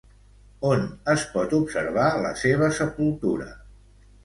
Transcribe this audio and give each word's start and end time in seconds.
On 0.69 0.79
es 1.13 1.25
pot 1.35 1.53
observar 1.59 2.07
la 2.25 2.33
seva 2.45 2.73
sepultura? 2.81 3.49